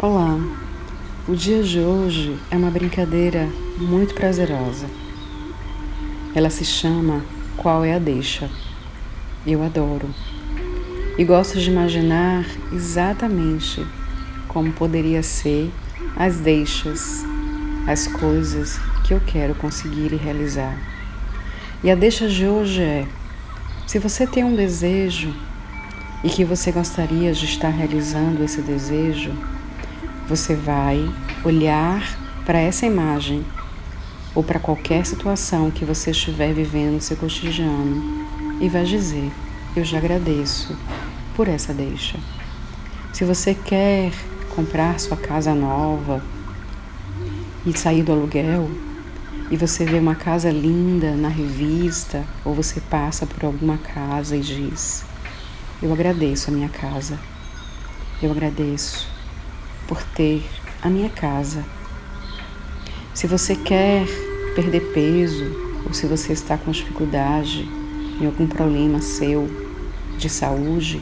Olá, 0.00 0.38
o 1.26 1.34
dia 1.34 1.60
de 1.60 1.80
hoje 1.80 2.38
é 2.52 2.56
uma 2.56 2.70
brincadeira 2.70 3.48
muito 3.78 4.14
prazerosa. 4.14 4.86
Ela 6.32 6.50
se 6.50 6.64
chama 6.64 7.20
Qual 7.56 7.84
é 7.84 7.94
a 7.94 7.98
Deixa? 7.98 8.48
Eu 9.44 9.60
adoro 9.60 10.08
e 11.18 11.24
gosto 11.24 11.58
de 11.58 11.68
imaginar 11.68 12.46
exatamente 12.72 13.84
como 14.46 14.72
poderia 14.72 15.20
ser 15.20 15.68
as 16.14 16.36
deixas, 16.38 17.24
as 17.84 18.06
coisas 18.06 18.78
que 19.02 19.12
eu 19.12 19.20
quero 19.26 19.56
conseguir 19.56 20.12
e 20.12 20.16
realizar. 20.16 20.78
E 21.82 21.90
a 21.90 21.96
deixa 21.96 22.28
de 22.28 22.46
hoje 22.46 22.82
é: 22.82 23.04
se 23.84 23.98
você 23.98 24.28
tem 24.28 24.44
um 24.44 24.54
desejo 24.54 25.34
e 26.22 26.28
que 26.28 26.44
você 26.44 26.70
gostaria 26.70 27.32
de 27.32 27.46
estar 27.46 27.70
realizando 27.70 28.44
esse 28.44 28.62
desejo, 28.62 29.32
você 30.28 30.54
vai 30.54 31.10
olhar 31.42 32.18
para 32.44 32.58
essa 32.58 32.84
imagem 32.84 33.42
ou 34.34 34.44
para 34.44 34.60
qualquer 34.60 35.06
situação 35.06 35.70
que 35.70 35.86
você 35.86 36.10
estiver 36.10 36.52
vivendo 36.52 36.94
no 36.94 37.00
seu 37.00 37.16
cotidiano 37.16 38.26
e 38.60 38.68
vai 38.68 38.84
dizer: 38.84 39.32
Eu 39.74 39.82
já 39.82 39.96
agradeço 39.96 40.76
por 41.34 41.48
essa 41.48 41.72
deixa. 41.72 42.18
Se 43.10 43.24
você 43.24 43.54
quer 43.54 44.12
comprar 44.54 45.00
sua 45.00 45.16
casa 45.16 45.54
nova 45.54 46.22
e 47.64 47.76
sair 47.76 48.02
do 48.02 48.12
aluguel, 48.12 48.70
e 49.50 49.56
você 49.56 49.86
vê 49.86 49.98
uma 49.98 50.14
casa 50.14 50.50
linda 50.50 51.12
na 51.16 51.28
revista, 51.28 52.22
ou 52.44 52.54
você 52.54 52.82
passa 52.82 53.24
por 53.24 53.46
alguma 53.46 53.78
casa 53.78 54.36
e 54.36 54.40
diz: 54.40 55.06
Eu 55.80 55.90
agradeço 55.90 56.50
a 56.50 56.52
minha 56.52 56.68
casa, 56.68 57.18
eu 58.22 58.30
agradeço 58.30 59.17
por 59.88 60.02
ter 60.14 60.44
a 60.82 60.88
minha 60.88 61.08
casa. 61.08 61.64
Se 63.14 63.26
você 63.26 63.56
quer 63.56 64.06
perder 64.54 64.92
peso 64.92 65.44
ou 65.84 65.92
se 65.92 66.06
você 66.06 66.32
está 66.32 66.56
com 66.56 66.70
dificuldade 66.70 67.68
em 68.20 68.26
algum 68.26 68.46
problema 68.46 69.00
seu 69.00 69.48
de 70.18 70.28
saúde 70.28 71.00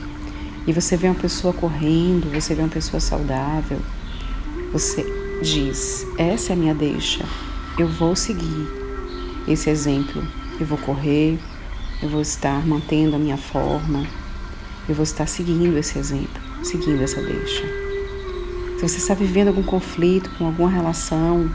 e 0.66 0.72
você 0.72 0.96
vê 0.96 1.08
uma 1.08 1.14
pessoa 1.14 1.52
correndo, 1.52 2.32
você 2.32 2.54
vê 2.54 2.62
uma 2.62 2.68
pessoa 2.68 3.00
saudável, 3.00 3.78
você 4.72 5.04
diz: 5.42 6.06
Essa 6.16 6.52
é 6.52 6.54
a 6.54 6.56
minha 6.56 6.74
deixa, 6.74 7.24
eu 7.78 7.88
vou 7.88 8.14
seguir 8.14 8.66
esse 9.48 9.68
exemplo, 9.68 10.22
eu 10.58 10.66
vou 10.66 10.78
correr, 10.78 11.38
eu 12.02 12.08
vou 12.08 12.20
estar 12.20 12.66
mantendo 12.66 13.16
a 13.16 13.18
minha 13.18 13.36
forma, 13.36 14.06
eu 14.88 14.94
vou 14.94 15.04
estar 15.04 15.26
seguindo 15.26 15.76
esse 15.76 15.98
exemplo, 15.98 16.42
seguindo 16.62 17.02
essa 17.02 17.20
deixa. 17.20 17.85
Se 18.76 18.82
você 18.82 18.98
está 18.98 19.14
vivendo 19.14 19.48
algum 19.48 19.62
conflito 19.62 20.28
com 20.36 20.44
alguma 20.44 20.68
relação 20.68 21.50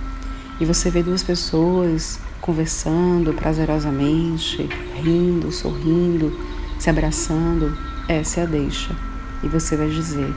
e 0.60 0.66
você 0.66 0.90
vê 0.90 1.04
duas 1.04 1.22
pessoas 1.22 2.20
conversando 2.42 3.32
prazerosamente, 3.32 4.68
rindo, 4.96 5.52
sorrindo, 5.52 6.36
se 6.80 6.90
abraçando, 6.90 7.78
essa 8.08 8.40
é 8.40 8.44
a 8.44 8.48
deixa. 8.48 8.96
E 9.44 9.48
você 9.48 9.78
vai 9.78 9.88
dizer: 9.88 10.34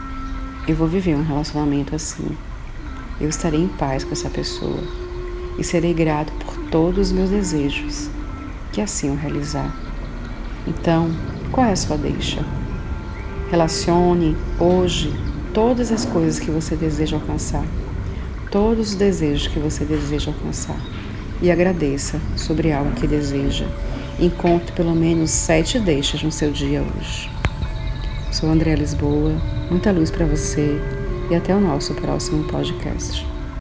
Eu 0.68 0.76
vou 0.76 0.86
viver 0.86 1.16
um 1.16 1.24
relacionamento 1.24 1.96
assim. 1.96 2.36
Eu 3.18 3.30
estarei 3.30 3.60
em 3.60 3.68
paz 3.68 4.04
com 4.04 4.12
essa 4.12 4.28
pessoa 4.28 4.82
e 5.58 5.64
serei 5.64 5.94
grato 5.94 6.34
por 6.34 6.54
todos 6.68 7.06
os 7.06 7.12
meus 7.12 7.30
desejos, 7.30 8.10
que 8.72 8.82
assim 8.82 9.10
o 9.10 9.16
realizar. 9.16 9.74
Então, 10.66 11.10
qual 11.50 11.66
é 11.66 11.72
a 11.72 11.76
sua 11.76 11.96
deixa? 11.96 12.44
Relacione 13.50 14.36
hoje 14.60 15.33
todas 15.54 15.92
as 15.92 16.04
coisas 16.04 16.40
que 16.40 16.50
você 16.50 16.74
deseja 16.74 17.16
alcançar, 17.16 17.64
todos 18.50 18.90
os 18.90 18.94
desejos 18.96 19.46
que 19.46 19.60
você 19.60 19.84
deseja 19.84 20.32
alcançar 20.32 20.78
e 21.40 21.50
agradeça 21.50 22.20
sobre 22.36 22.72
algo 22.72 22.90
que 22.92 23.06
deseja. 23.06 23.64
Encontre 24.18 24.72
pelo 24.72 24.94
menos 24.94 25.30
sete 25.30 25.78
deixas 25.78 26.22
no 26.22 26.32
seu 26.32 26.50
dia 26.50 26.82
hoje. 26.82 27.30
Sou 28.32 28.50
André 28.50 28.74
Lisboa, 28.74 29.32
muita 29.70 29.92
luz 29.92 30.10
para 30.10 30.26
você 30.26 30.76
e 31.30 31.34
até 31.34 31.54
o 31.54 31.60
nosso 31.60 31.94
próximo 31.94 32.44
podcast. 32.44 33.33